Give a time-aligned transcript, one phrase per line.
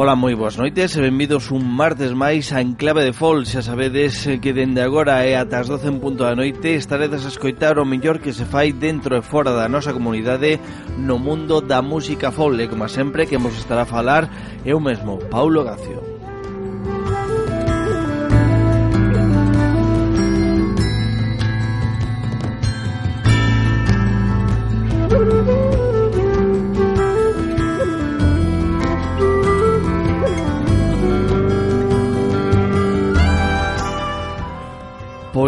[0.00, 3.44] Ola, moi boas noites e benvidos un martes máis a Enclave de Fol.
[3.44, 7.28] Xa sabedes eh, que dende agora e ata as 12 en punto da noite Estaredes
[7.28, 10.56] a escoitar o mellor que se fai dentro e fora da nosa comunidade
[10.96, 12.56] No mundo da música fol.
[12.56, 14.24] E como sempre que vos estará a falar
[14.64, 16.09] eu mesmo, Paulo Gacio.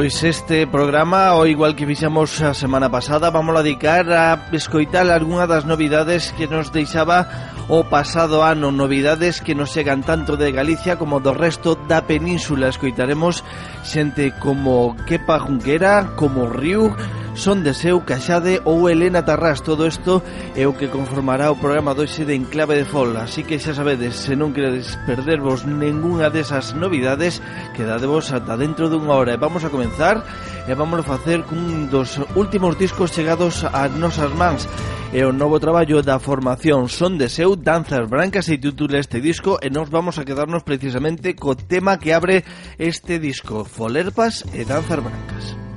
[0.02, 5.06] Pois este programa, ao igual que fixamos a semana pasada, vamos a dedicar a escoitar
[5.06, 10.50] algunha das novidades que nos deixaba o pasado ano novidades que nos chegan tanto de
[10.50, 12.68] Galicia como do resto da península.
[12.68, 13.44] Escoitaremos
[13.86, 16.90] xente como Kepa Junquera, como Riu,
[17.34, 19.62] Son de Seu, Caxade ou Elena Tarrás.
[19.62, 20.22] Todo isto
[20.58, 23.16] é o que conformará o programa doxe de Enclave de Fol.
[23.16, 27.40] Así que xa sabedes, se non queredes perdervos ningunha desas novidades,
[27.72, 29.32] quedadevos ata dentro dunha hora.
[29.32, 30.20] E vamos a comenzar
[30.68, 34.68] e vamos a facer cun dos últimos discos chegados ás nosas mans
[35.12, 39.60] e o novo traballo da formación Son de Seu, Danzas Brancas e titula este disco
[39.60, 42.48] e nos vamos a quedarnos precisamente co tema que abre
[42.80, 45.71] este disco, Folerpas e Danzas Brancas.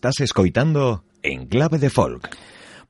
[0.00, 2.34] Estás escoitando en clave de folk.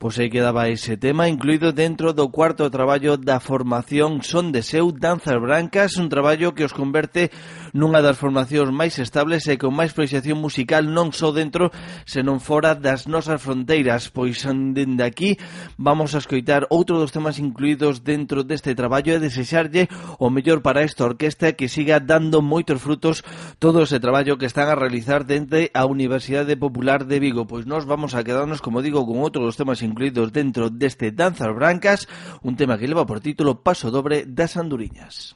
[0.01, 4.89] Pois aí quedaba ese tema incluído dentro do cuarto traballo da formación Son de Seu
[4.89, 7.29] Danzas Brancas, un traballo que os converte
[7.69, 11.69] nunha das formacións máis estables e con máis proxección musical non só dentro,
[12.09, 14.09] senón fora das nosas fronteiras.
[14.09, 15.37] Pois dende aquí
[15.77, 19.85] vamos a escoitar outro dos temas incluídos dentro deste traballo e desexarlle
[20.17, 23.21] o mellor para esta orquesta que siga dando moitos frutos
[23.61, 27.45] todo ese traballo que están a realizar dende a Universidade Popular de Vigo.
[27.45, 29.90] Pois nós vamos a quedarnos, como digo, con outro dos temas incluídos
[30.31, 32.07] dentro deste Danzas Brancas,
[32.41, 35.35] un tema que leva por título Paso Dobre das Anduriñas.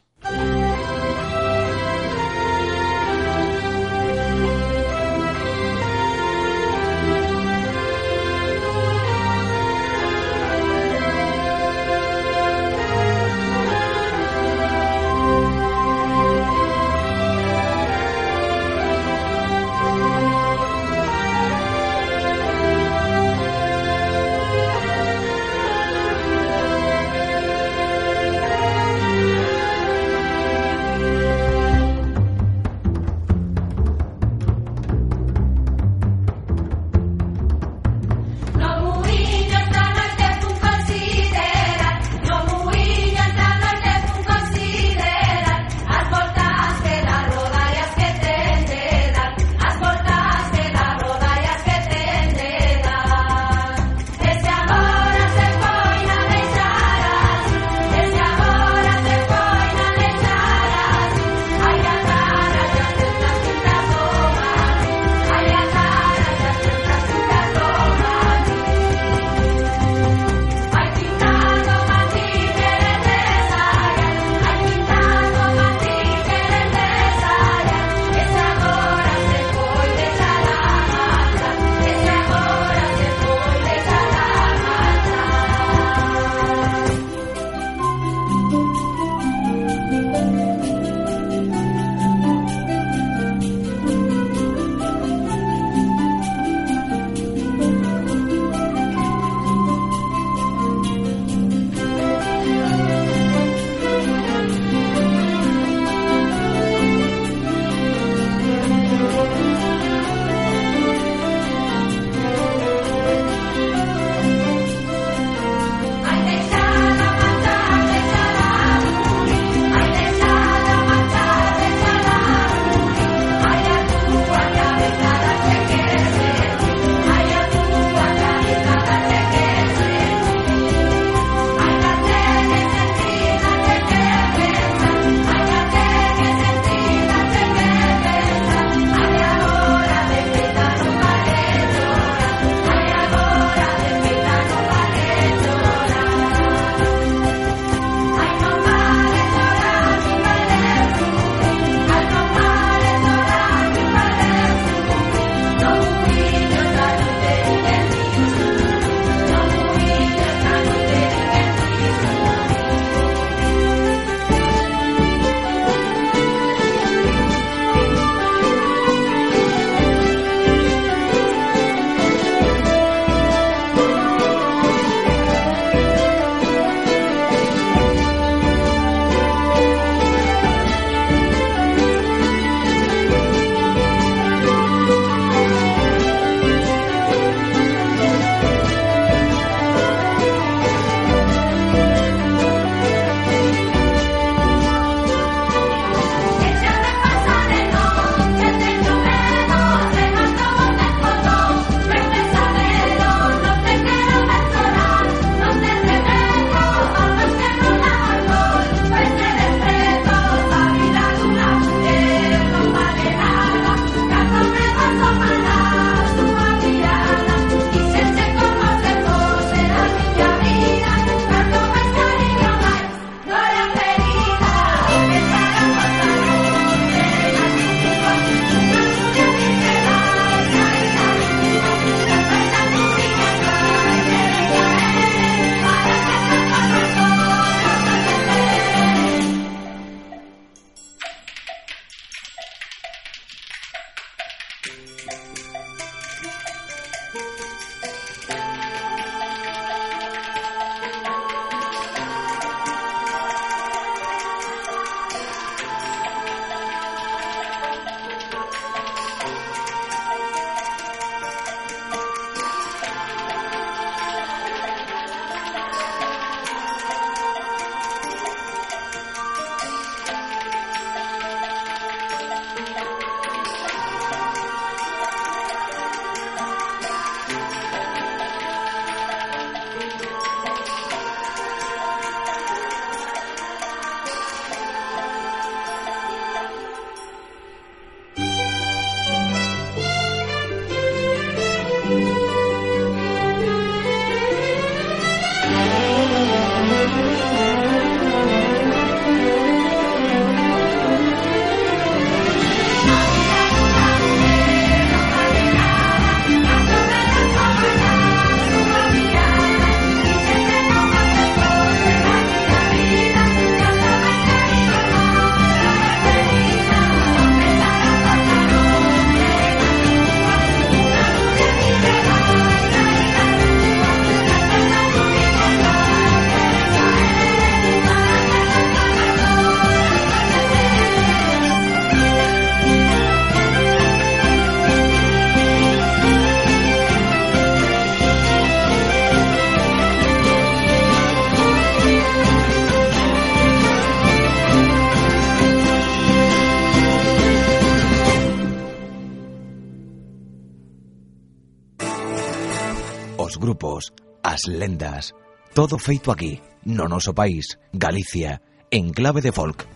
[353.46, 355.14] grupos, as lendas,
[355.54, 358.42] todo feito aquí, no noso país, Galicia,
[358.74, 359.70] en clave de folk,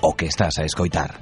[0.00, 1.18] o que estás a escoitar.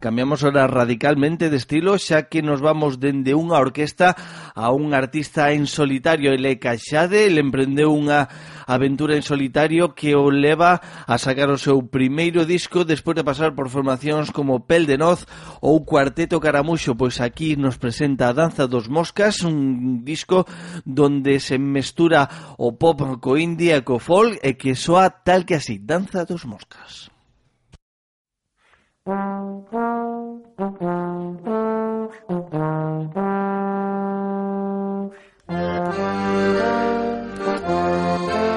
[0.00, 4.18] Cambiamos ahora radicalmente de estilo, xa que nos vamos dende unha orquesta
[4.54, 6.32] a un artista en solitario.
[6.32, 8.28] Ele Caixade ele emprendeu unha
[8.70, 13.52] aventura en solitario que o leva a sacar o seu primeiro disco despois de pasar
[13.52, 15.26] por formacións como Pel de Noz
[15.60, 16.94] ou Cuarteto Caramuxo.
[16.94, 20.46] Pois aquí nos presenta a Danza dos Moscas, un disco
[20.86, 25.58] donde se mestura o pop co indie e co folk e que soa tal que
[25.58, 27.09] así, Danza dos Moscas.
[29.06, 29.72] Thank
[38.34, 38.49] you.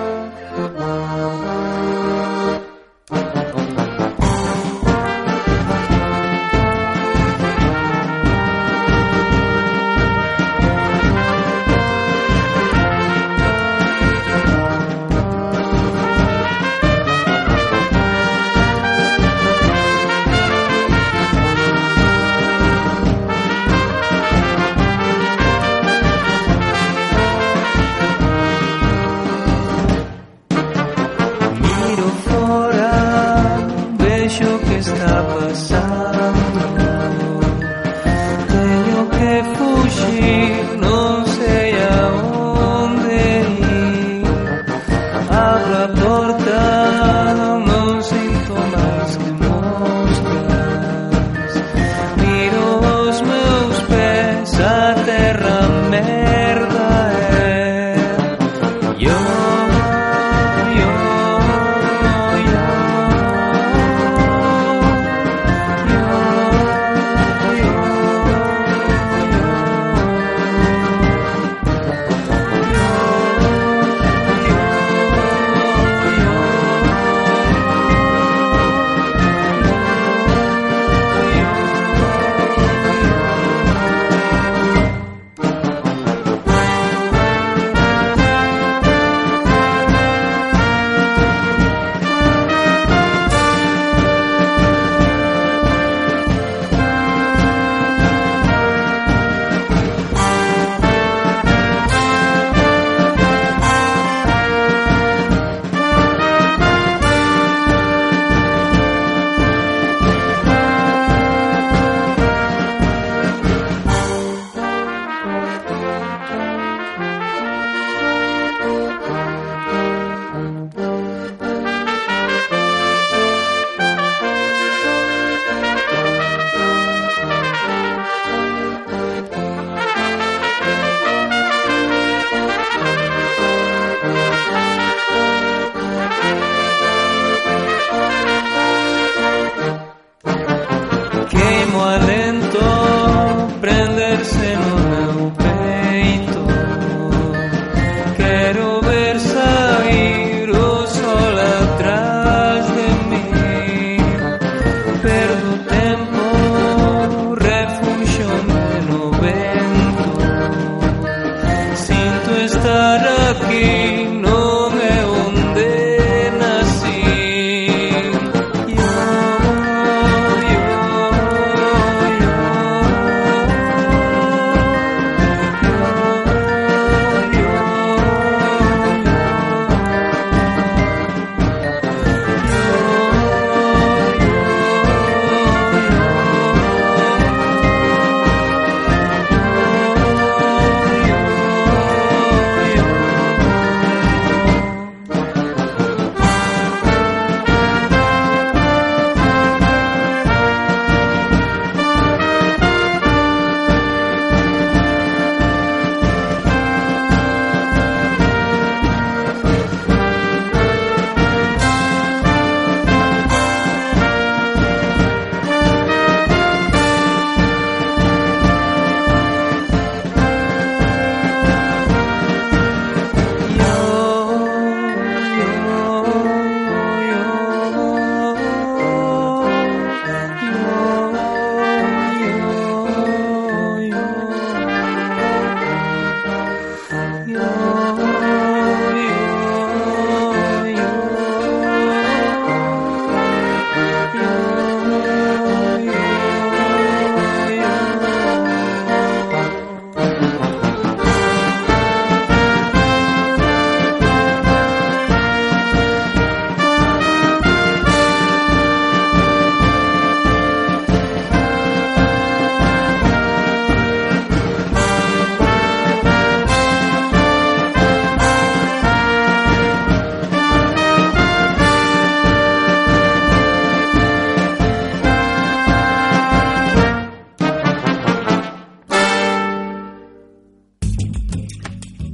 [163.14, 164.23] looking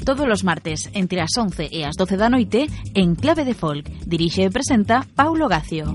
[0.10, 3.86] todos os martes entre as 11 e as 12 da noite en Clave de Folk.
[4.10, 5.86] Dirixe e presenta Paulo Gacio.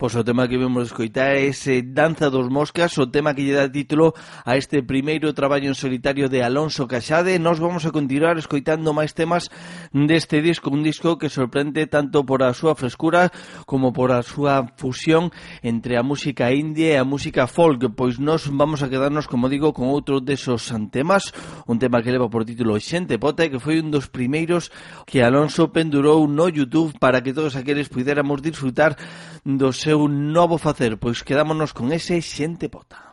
[0.00, 3.52] Pois o tema que vemos escoitar é ese Danza dos Moscas, o tema que lle
[3.52, 4.16] dá título
[4.48, 7.36] a este primeiro traballo en solitario de Alonso Caxade.
[7.36, 9.52] Nos vamos a continuar escoitando máis temas
[9.92, 13.28] deste disco, un disco que sorprende tanto por a súa frescura
[13.68, 17.92] como por a súa fusión entre a música indie e a música folk.
[17.92, 21.28] Pois nos vamos a quedarnos, como digo, con outro desos temas,
[21.68, 24.72] un tema que leva por título Xente Pote, que foi un dos primeiros
[25.04, 28.96] que Alonso pendurou no YouTube para que todos aqueles puidéramos disfrutar
[29.44, 33.10] do seu novo facer, pois quedámonos con ese xente bota.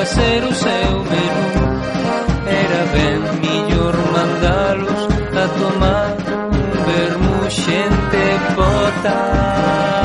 [0.00, 1.60] a ser o seu menú.
[2.46, 6.16] Era ben millor mandalos a tomar
[6.52, 8.24] un vermú xente
[8.56, 9.99] pota.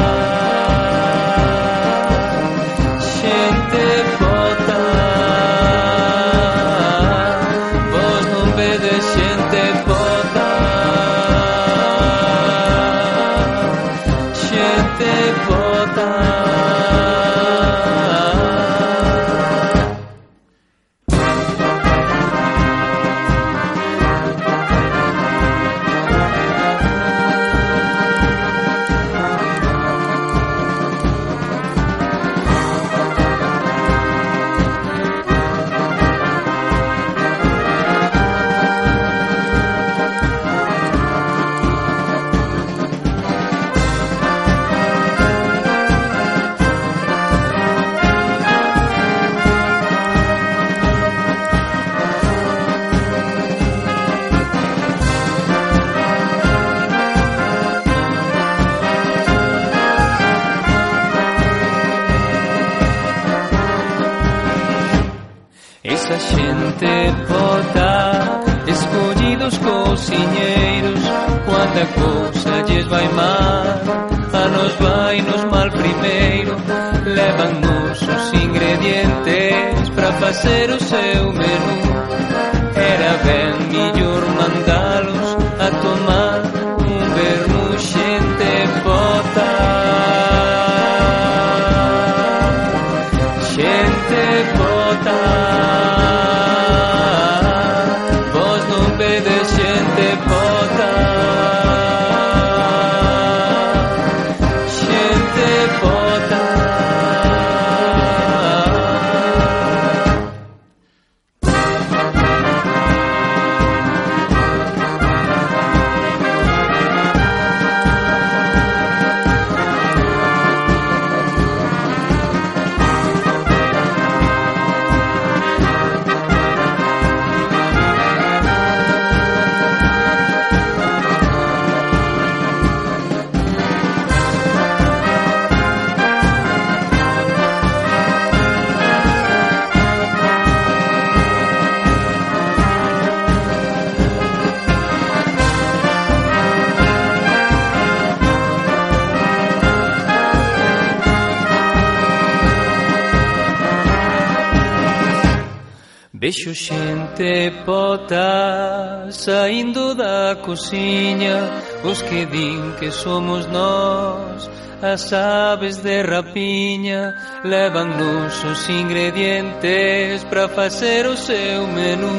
[156.36, 161.38] Vexo xente pota saindo da cociña.
[161.82, 164.50] Os que din que somos nós
[164.82, 172.12] As aves de rapiña Levannos os ingredientes para facer o seu menú.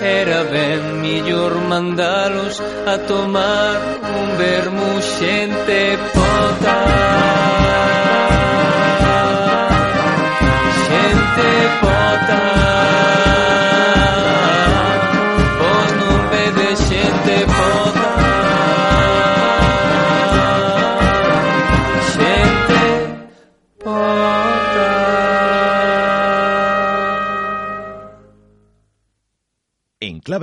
[0.00, 3.76] Era ben millor mandalos a tomar
[4.16, 7.57] un vermuxente pota.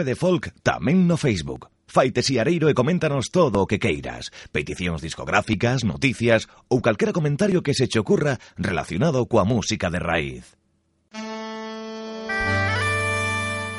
[0.06, 1.68] de folk tamén no Facebook.
[1.89, 4.30] Faite siareiro e coméntanos todo o que queiras.
[4.54, 10.56] Peticións discográficas, noticias ou calquera comentario que se che ocurra relacionado coa música de raíz.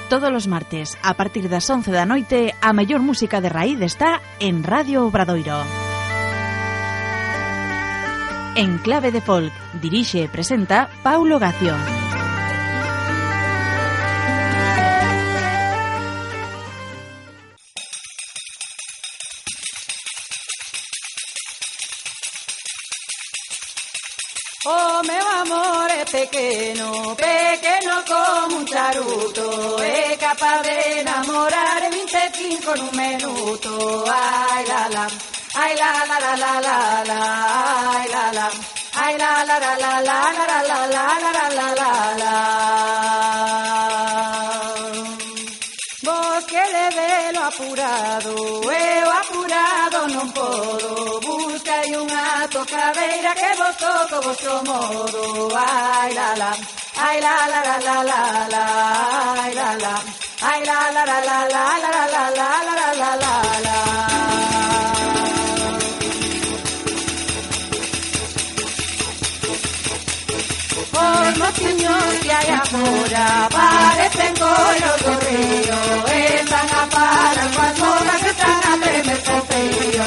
[0.08, 4.22] Todos os martes, a partir das 11 da noite, a mellor música de raíz está
[4.38, 5.66] en Radio Obradoiro.
[8.54, 11.95] En clave de folk, dirixe e presenta Paulo Gación.
[26.16, 33.70] pequeno, pequeno como un charuto, é capaz de enamorar en 25 nun minuto.
[34.08, 35.06] Ai la la,
[35.62, 36.78] ai la la la la la
[37.10, 37.20] la,
[37.96, 38.48] ai la la,
[39.04, 43.75] ai la la la la la la la la la la la la la
[47.26, 48.34] le velo apurado,
[48.72, 56.50] eu apurado non podo Buscai unha tocadeira que vos toco vosso modo Ai la la,
[56.96, 58.22] ai la la la la la
[58.54, 58.64] la
[59.42, 59.94] Ai la la,
[60.42, 63.34] ai la la la la la la la la la la la la
[63.66, 63.76] la
[70.96, 76.05] Os mociños que hai agora parecen collos do río
[76.56, 80.04] tanga para cuando la que tanga me me sopeyo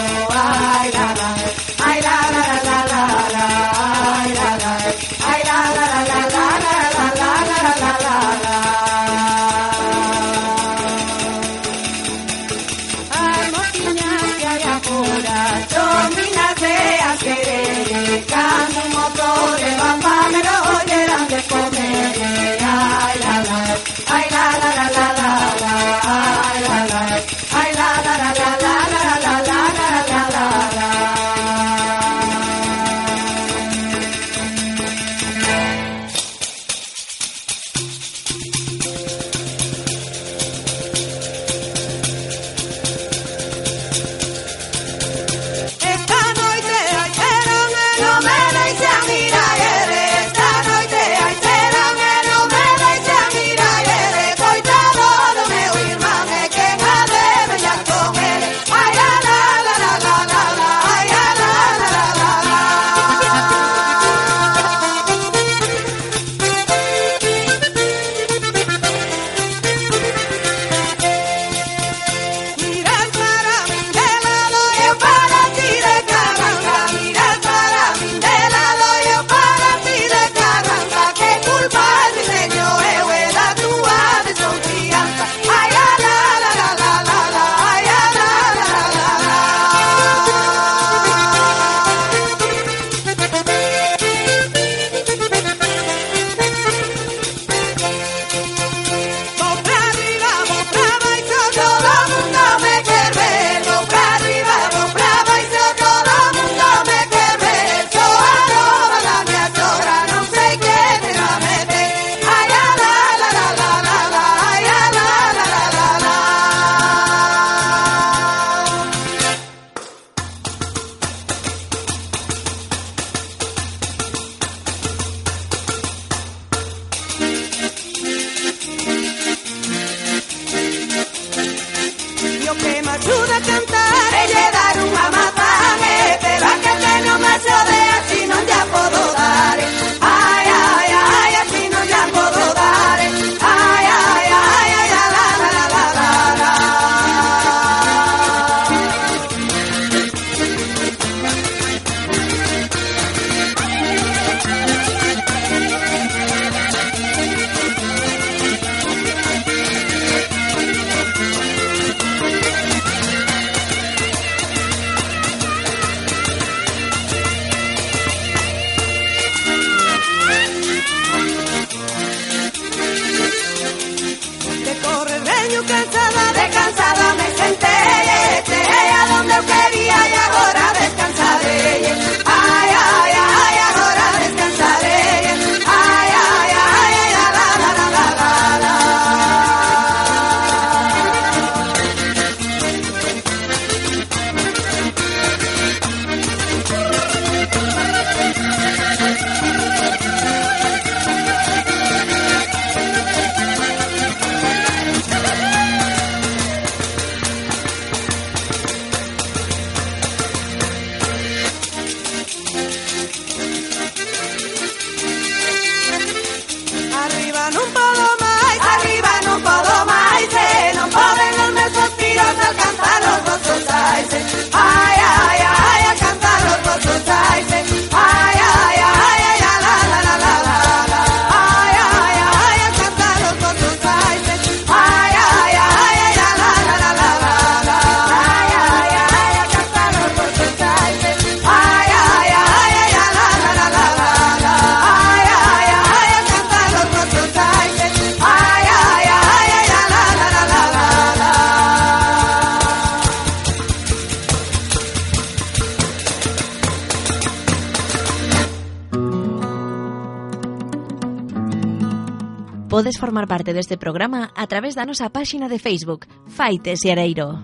[262.79, 267.43] Podes formar parte deste programa a través da nosa páxina de Facebook, Faites e Areiro.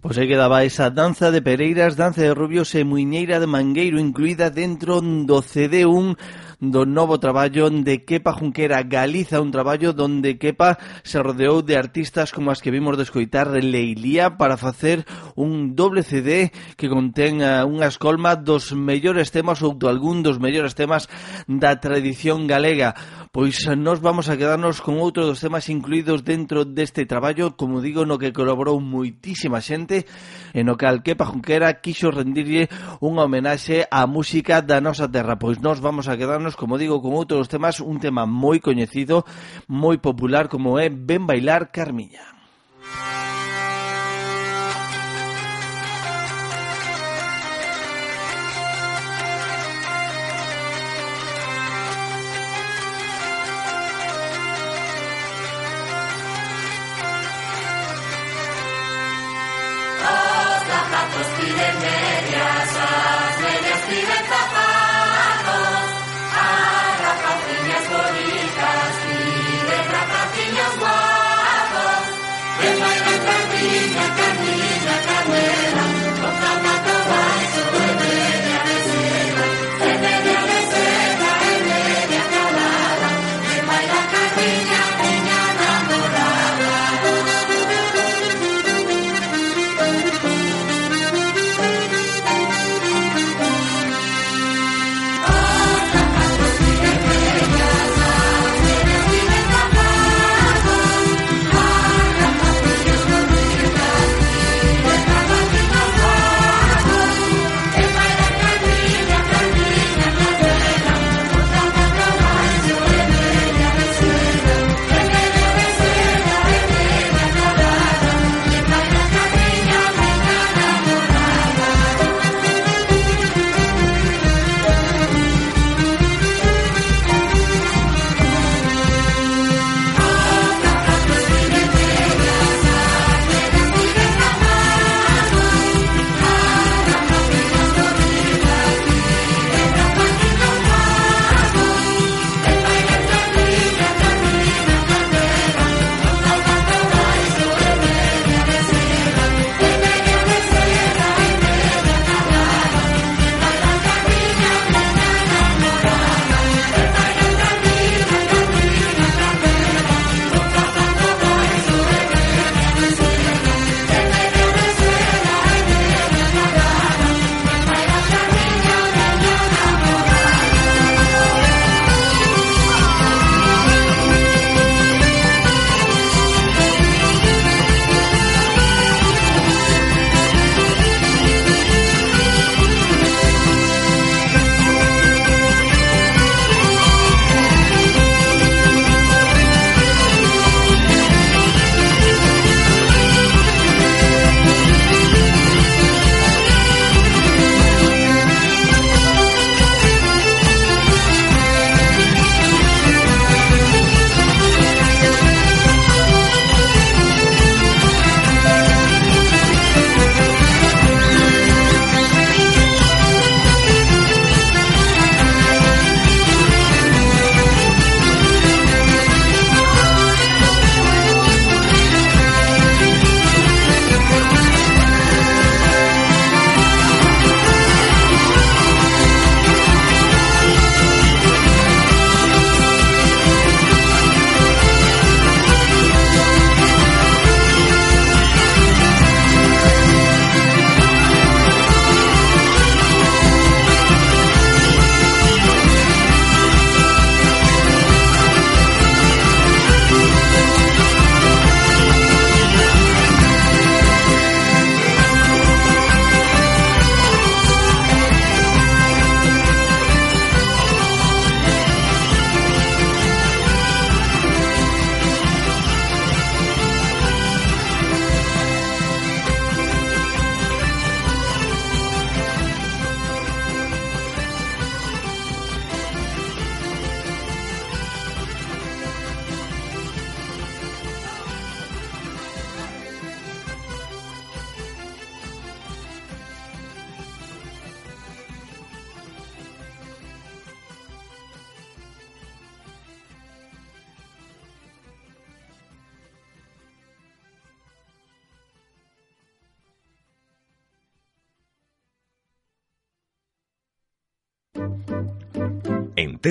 [0.00, 4.48] Pois aí quedaba esa danza de Pereiras, danza de Rubios e Muiñeira de Mangueiro incluída
[4.48, 6.16] dentro do CD1
[6.62, 12.30] do novo traballo de Kepa Junquera Galiza, un traballo donde Kepa se rodeou de artistas
[12.30, 15.02] como as que vimos de escoitar Leilía para facer
[15.34, 20.38] un doble CD que contén uh, unha escolma dos mellores temas ou do algún dos
[20.38, 21.10] mellores temas
[21.50, 22.94] da tradición galega.
[23.34, 28.06] Pois nos vamos a quedarnos con outro dos temas incluídos dentro deste traballo, como digo,
[28.06, 30.06] no que colaborou moitísima xente,
[30.54, 32.70] en o cal Kepa Junquera quixo rendirlle
[33.02, 35.42] unha homenaxe á música da nosa terra.
[35.42, 39.24] Pois nos vamos a quedarnos como digo, con outros temas, un tema moi coñecido,
[39.66, 42.32] moi popular como é Ben bailar Carmiña.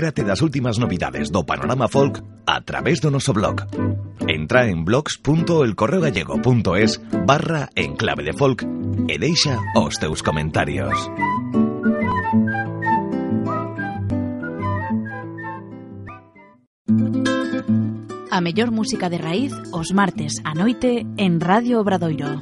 [0.01, 3.69] Entérate das últimas novidades do panorama folk a través do noso blog.
[4.25, 8.65] Entra en blogs.elcorreogallego.es barra enclave de folk
[9.05, 10.97] e deixa os teus comentarios.
[18.33, 22.41] A mellor música de raíz os martes a noite en Radio Obradoiro.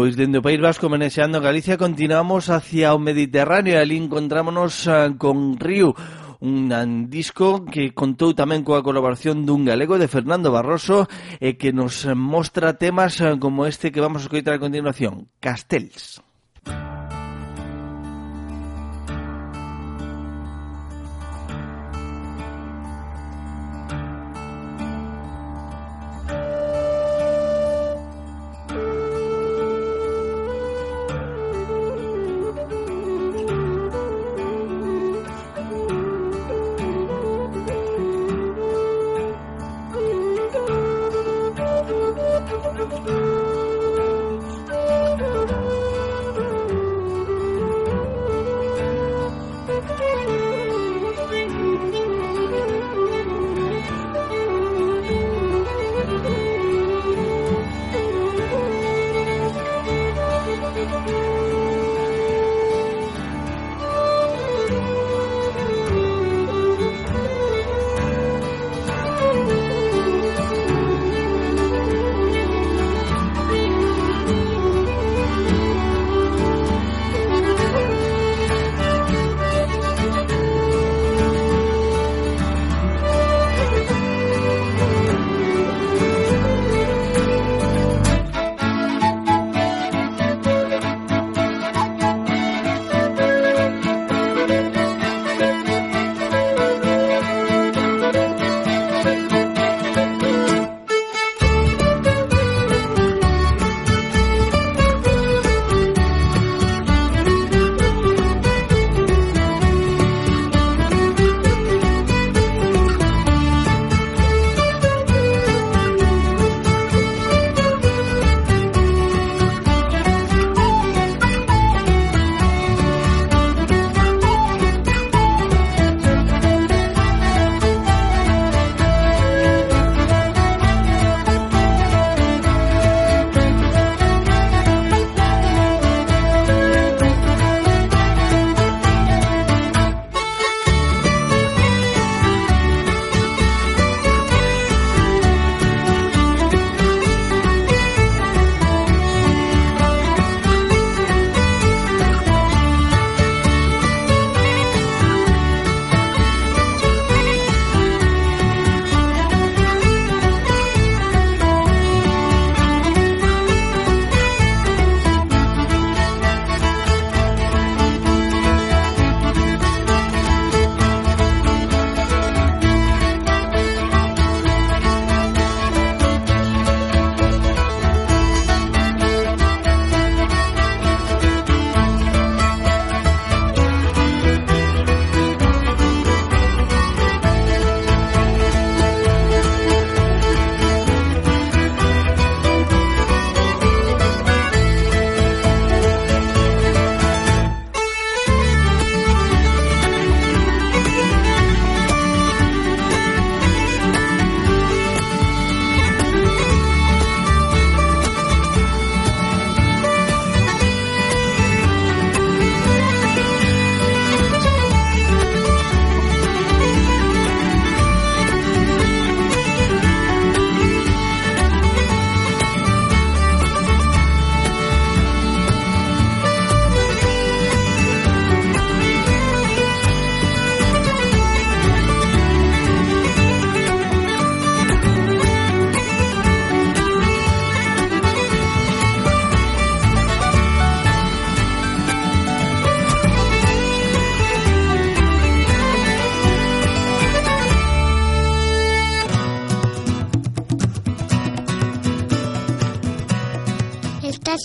[0.00, 5.12] Pois dende o País Vasco manexando Galicia continuamos hacia o Mediterráneo e ali encontrámonos uh,
[5.20, 5.92] con Río
[6.40, 6.72] un
[7.12, 11.04] disco que contou tamén coa colaboración dun galego de Fernando Barroso
[11.36, 16.24] e que nos mostra temas ah, como este que vamos a escoitar a continuación, Castells.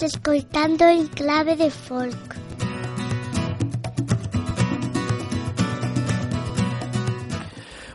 [0.06, 2.36] Escoitando en clave de folk.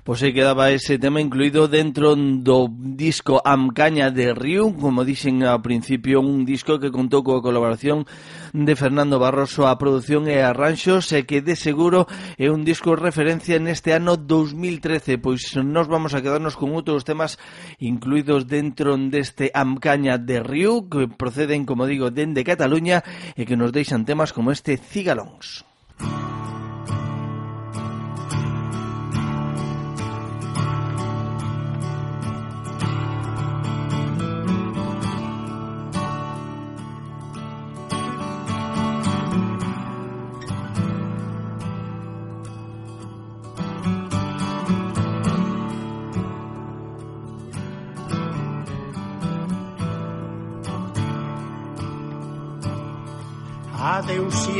[0.02, 2.66] Pois aí quedaba ese tema incluído dentro do
[3.00, 8.04] disco Amcaña de Río, como dixen ao principio, un disco que contou coa colaboración
[8.52, 12.04] de Fernando Barroso a produción e arranxos e que de seguro
[12.36, 17.40] é un disco referencia neste ano 2013, pois nos vamos a quedarnos con outros temas
[17.80, 23.00] incluídos dentro deste Amcaña de Río que proceden, como digo, dende Cataluña
[23.32, 25.64] e que nos deixan temas como este Cigalóns.
[26.00, 26.39] Música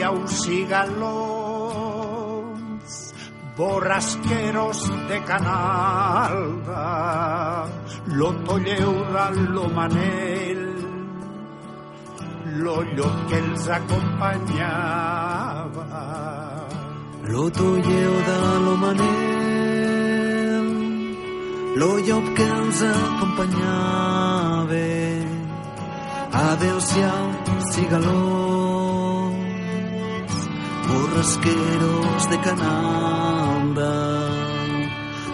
[0.02, 0.84] aos cigalons
[3.56, 6.86] borrasqueros de Canalda
[8.06, 9.68] Loto lleura lo
[12.60, 15.86] l'ollo que els acompanyava.
[17.32, 20.66] Loto lleuda lo manel
[21.80, 24.86] l'ollo que els acompanyava.
[26.40, 27.26] Adeu-siau,
[27.72, 28.39] cigalons,
[30.90, 33.94] borrasqueros de Canalda.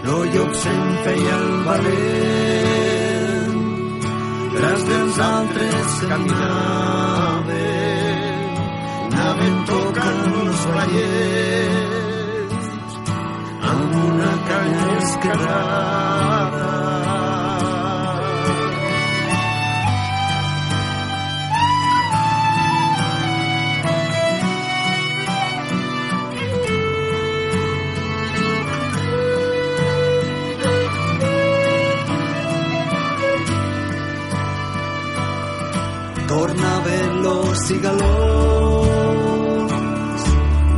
[0.05, 3.57] Lo llop se'n feia el valent,
[4.55, 7.61] tras dels altres caminava,
[9.07, 12.57] anaven tocant els ballets,
[13.75, 16.86] amb una canya esquerrada.
[37.27, 39.21] Los cigalons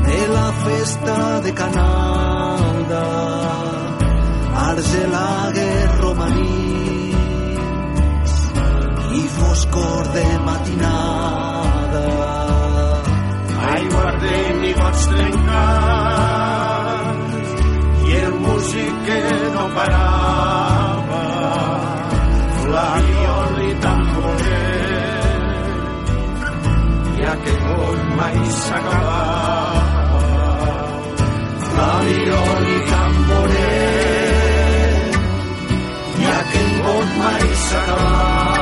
[0.07, 3.05] de la festa de Canalda,
[4.69, 7.09] argelagues romanins
[9.19, 12.07] i foscor de matinada.
[13.69, 16.29] Ai, guardem i gots trencats
[18.09, 19.21] i el músic que
[19.55, 21.23] no parava
[22.63, 23.08] flaviol
[27.29, 29.83] vida que vol mai s'acabar.
[31.75, 34.31] La Avion i tamboret,
[36.19, 38.58] i aquest vol mai s'acabar.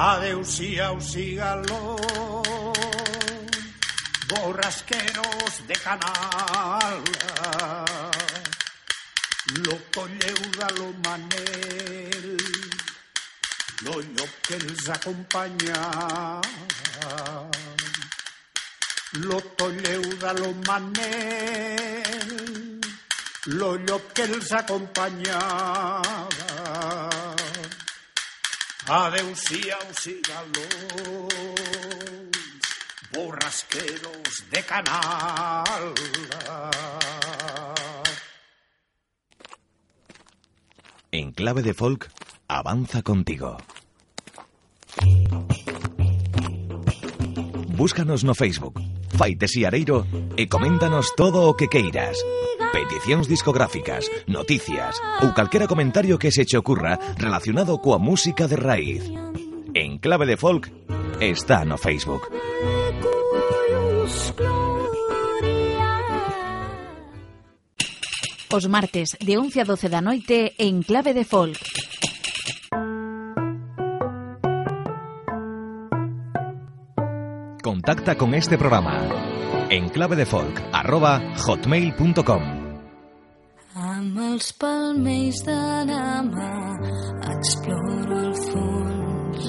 [0.00, 1.96] adeusía usígalo,
[4.28, 7.02] borrasqueros de canal,
[9.64, 12.36] loco leuda lo manel,
[13.82, 16.40] lo yo que les acompaña.
[19.12, 22.80] Lo leuda lo manel,
[23.46, 25.36] lo yo que les acompaña
[28.90, 29.06] acompanyava.
[29.06, 31.34] Adeu-siau, cigalons,
[33.12, 35.94] borrasqueros de canal.
[41.12, 42.08] En clave de folk,
[42.48, 43.56] avanza contigo.
[47.68, 48.74] Búscanos no Facebook,
[49.16, 52.18] Faites e Areiro e coméntanos todo o que queiras.
[52.72, 54.94] Peticións discográficas, noticias
[55.26, 59.02] ou calquera comentario que se che ocurra relacionado coa música de raíz.
[59.74, 60.70] En clave de folk
[61.18, 62.30] está no Facebook.
[68.54, 71.58] Os martes de 11 a 12 da noite en clave de folk.
[77.62, 79.02] Contacta con este programa
[79.70, 80.16] en clave
[84.00, 85.54] Amb els palmells de
[85.88, 86.52] la mà
[87.32, 89.48] exploro el fons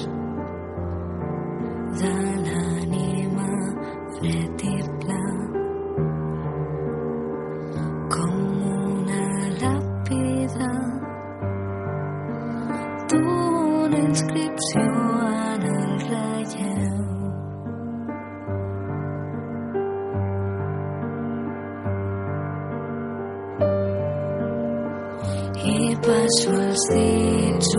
[2.00, 2.10] de
[2.48, 3.48] l'ànima
[4.18, 4.74] fred i
[5.04, 5.22] pla
[8.16, 8.36] com
[8.74, 9.24] una
[9.64, 10.72] làpida
[13.14, 14.88] d'una inscripció
[15.30, 15.31] en
[26.06, 27.70] păși vâlstiți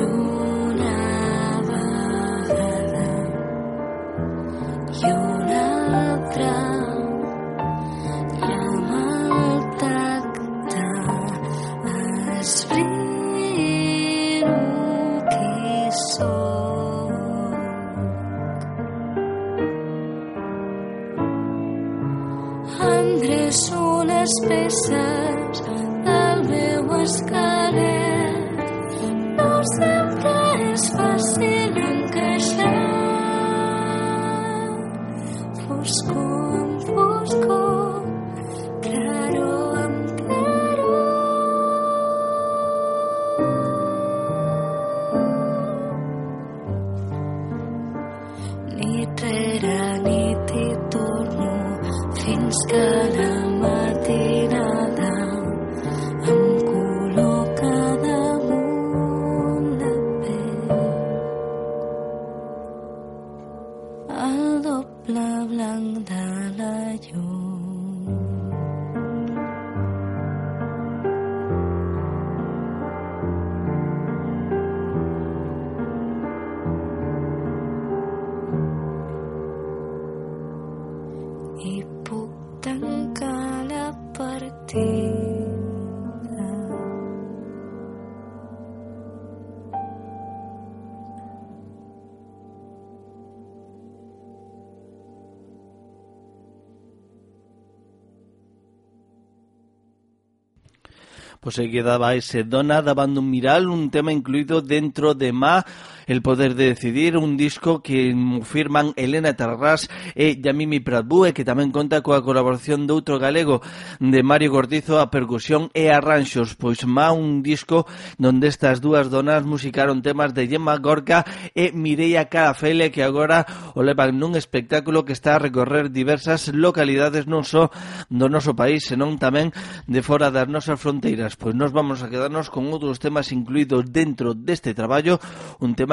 [101.44, 105.66] Pues aí quedaba ese Dona davando un miral, un tema incluído dentro de Ma,
[106.08, 111.72] El Poder de Decidir, un disco que firman Elena Tarrás e Yamimi Pratbue, que tamén
[111.72, 113.64] conta coa colaboración de outro galego
[114.04, 117.88] de Mario Cortizo a percusión e arranxos, pois má un disco
[118.20, 121.24] donde estas dúas donas musicaron temas de Gemma Gorka
[121.56, 127.26] e Mireia Carafele, que agora o levan nun espectáculo que está a recorrer diversas localidades
[127.26, 127.72] non só
[128.12, 129.56] do noso país, senón tamén
[129.88, 131.36] de fora das nosas fronteiras.
[131.40, 135.20] Pois nos vamos a quedarnos con outros temas incluídos dentro deste traballo,
[135.60, 135.93] un tema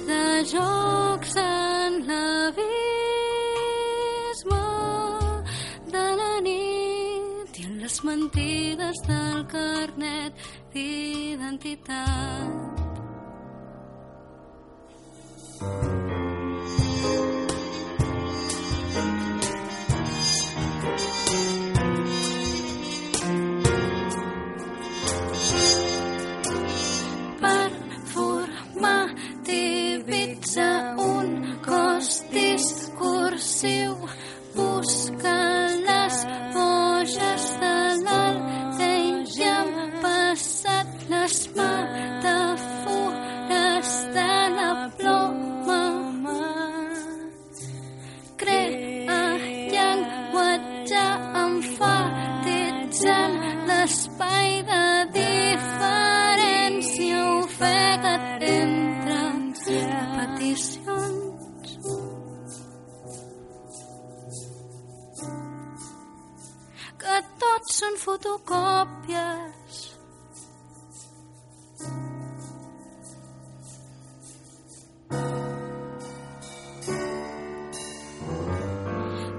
[0.07, 2.65] de jocs en l'abisme
[5.93, 10.33] de la nit i en les mentides del carnet
[10.73, 11.97] d'identitat.
[33.57, 33.93] seu
[34.55, 36.17] busquen les
[36.53, 39.71] boges de l'alt i han
[40.03, 42.46] passat les mates
[68.07, 69.77] fotocòpies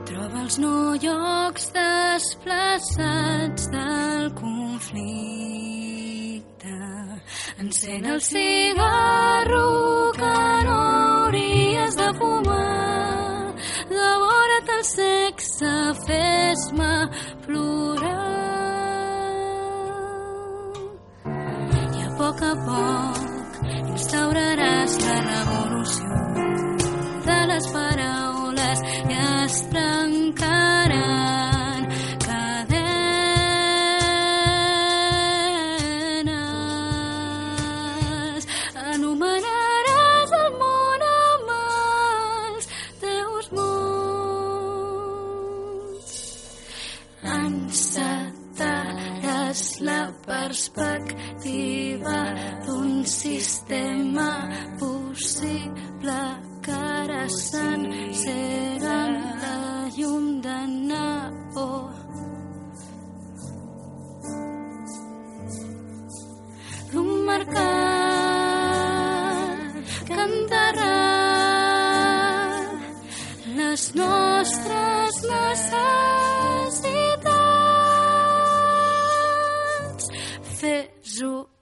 [0.09, 5.17] Troba els no llocs desplaçats del conflicte.
[7.65, 9.69] Encén el cigarro
[10.21, 10.37] que
[10.69, 13.55] no hauries de fumar.
[13.97, 15.75] Devora't el sexe,
[16.07, 16.95] fes-me
[17.47, 18.18] plorar.
[22.49, 23.57] A poc
[23.93, 26.21] instauraràs la revolució
[27.27, 27.67] de les
[53.29, 54.49] sistema
[54.79, 56.19] possible
[56.65, 58.99] que ara s'encega
[59.43, 60.59] la llum de
[60.89, 61.69] neó.
[66.91, 67.59] D'un mercat
[70.27, 71.29] enterrat
[73.61, 76.08] les nostres necessitats.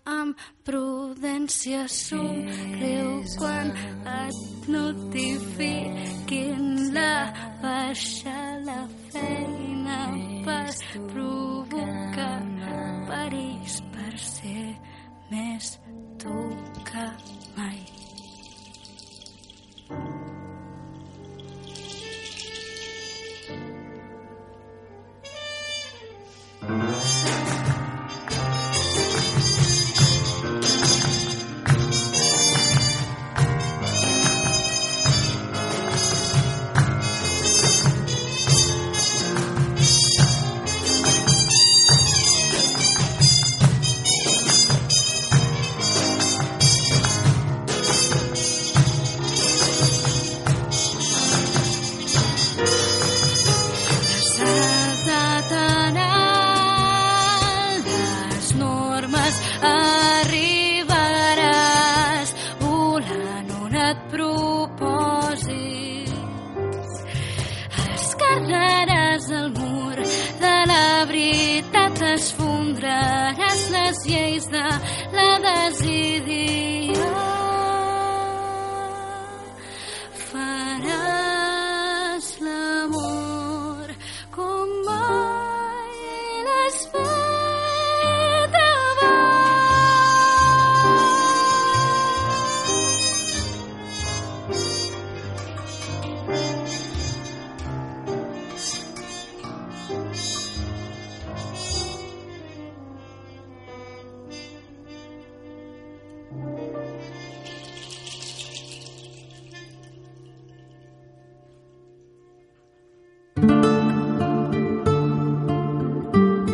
[0.06, 0.36] Amb
[0.66, 3.72] prudència, somriu quan
[4.14, 7.32] et notifiquin la
[7.62, 8.80] baixa la
[9.10, 10.00] feina
[10.46, 10.70] per
[11.12, 12.40] provocar
[13.10, 14.66] perills per ser
[15.30, 15.76] més
[16.22, 16.38] tu
[16.88, 17.06] que
[17.58, 17.95] mai.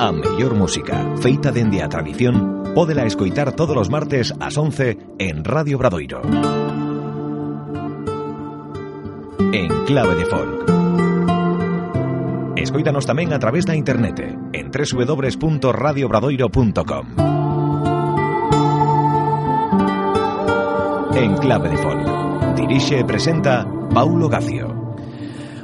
[0.02, 5.46] A mellor música, feita dende a tradición, pódela escoitar todos os martes ás 11 en
[5.46, 6.26] Radio Bradoiro.
[9.54, 10.66] En clave de folk.
[12.58, 17.06] Escoítanos tamén a través da internet en www.radiobradoiro.com.
[21.14, 22.02] En clave de folk.
[22.58, 23.62] Dirixe e presenta
[23.94, 24.71] Paulo Gacio.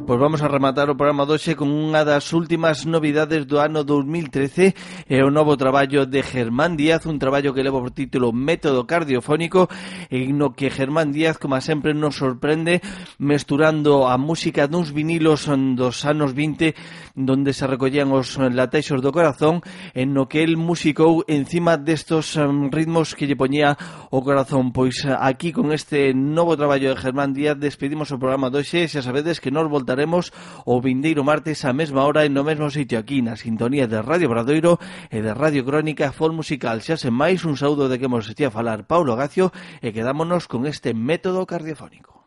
[0.08, 4.72] Pois vamos a rematar o programa doxe con unha das últimas novidades do ano 2013
[5.04, 9.68] e o novo traballo de Germán Díaz, un traballo que leva por título Método Cardiofónico
[10.08, 12.80] en no que Germán Díaz, como sempre, nos sorprende
[13.20, 15.44] mesturando a música duns vinilos
[15.76, 16.72] dos anos 20
[17.18, 19.60] donde se recollían os eh, latexos do corazón
[19.92, 22.38] en no que el musicou encima destos
[22.70, 23.74] ritmos que lle poñía
[24.14, 24.70] o corazón.
[24.70, 29.02] Pois eh, aquí con este novo traballo de Germán Díaz despedimos o programa doxe xa
[29.02, 30.30] sabedes que nos voltaremos
[30.62, 34.30] o vindeiro martes a mesma hora en no mesmo sitio aquí na sintonía de Radio
[34.30, 34.78] Bradoiro
[35.10, 36.86] e de Radio Crónica Fol Musical.
[36.86, 39.50] Xa sen máis un saúdo de que mos estía a falar Paulo Gacio
[39.82, 42.17] e quedámonos con este método cardiofónico.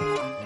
[0.00, 0.41] oh you.